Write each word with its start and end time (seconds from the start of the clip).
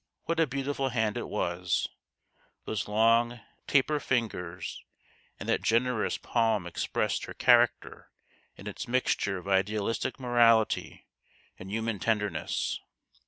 What 0.23 0.39
a 0.39 0.47
beautiful 0.47 0.89
hand 0.89 1.15
it 1.15 1.27
was! 1.29 1.87
Those 2.65 2.87
long 2.87 3.39
taper 3.67 3.99
fingers 3.99 4.83
and 5.39 5.47
that 5.47 5.61
generous 5.61 6.17
palm 6.17 6.65
expressed 6.65 7.25
her 7.25 7.35
character 7.35 8.09
in 8.55 8.65
its 8.65 8.87
mixture 8.87 9.37
of 9.37 9.47
idealistic 9.47 10.19
morality 10.19 11.05
and 11.59 11.69
human 11.69 11.99
tenderness. 11.99 12.79